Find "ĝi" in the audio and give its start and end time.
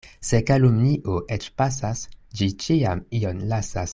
2.41-2.51